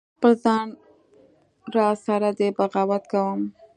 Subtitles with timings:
[0.17, 0.67] خپل ځان
[1.75, 3.41] را سره دی بغاوت کوم